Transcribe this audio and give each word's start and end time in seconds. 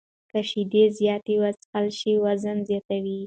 که 0.31 0.39
شیدې 0.49 0.83
زیاتې 0.97 1.35
وڅښل 1.41 1.87
شي، 1.99 2.13
وزن 2.23 2.57
زیاتوي. 2.69 3.17